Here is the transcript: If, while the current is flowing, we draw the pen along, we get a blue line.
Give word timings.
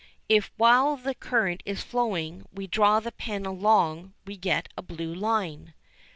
If, 0.27 0.51
while 0.57 0.97
the 0.97 1.13
current 1.13 1.61
is 1.63 1.83
flowing, 1.83 2.47
we 2.51 2.65
draw 2.65 2.99
the 2.99 3.11
pen 3.11 3.45
along, 3.45 4.15
we 4.25 4.35
get 4.35 4.67
a 4.75 4.81
blue 4.81 5.13
line. 5.13 5.75